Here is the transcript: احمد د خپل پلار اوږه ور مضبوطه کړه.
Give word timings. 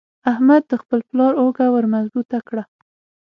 احمد 0.31 0.63
د 0.67 0.73
خپل 0.81 0.99
پلار 1.09 1.33
اوږه 1.41 1.67
ور 1.73 1.85
مضبوطه 1.95 2.39
کړه. 2.47 2.63